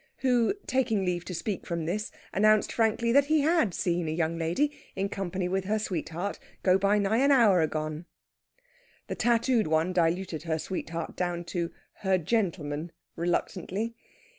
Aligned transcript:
Who, 0.21 0.55
taking 0.65 1.05
leave 1.05 1.25
to 1.25 1.33
speak 1.35 1.67
from 1.67 1.85
this, 1.85 2.11
announced 2.33 2.71
frankly 2.73 3.11
that 3.11 3.25
he 3.25 3.41
had 3.41 3.71
seen 3.75 4.07
a 4.07 4.11
young 4.11 4.35
lady, 4.35 4.71
in 4.95 5.09
company 5.09 5.47
with 5.47 5.65
her 5.65 5.77
sweetheart, 5.77 6.39
go 6.63 6.79
by 6.79 6.97
nigh 6.97 7.19
an 7.19 7.29
hour 7.29 7.61
agone. 7.61 8.05
The 9.09 9.13
tattooed 9.13 9.67
one 9.67 9.93
diluted 9.93 10.41
her 10.41 10.57
sweetheart 10.57 11.15
down 11.15 11.43
to 11.53 11.71
"her 11.97 12.17
gentleman" 12.17 12.91
reluctantly. 13.15 13.93